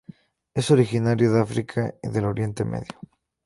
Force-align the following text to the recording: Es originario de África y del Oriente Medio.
Es 0.55 0.71
originario 0.71 1.31
de 1.31 1.41
África 1.41 1.93
y 2.01 2.07
del 2.09 2.25
Oriente 2.25 2.65
Medio. 2.65 2.99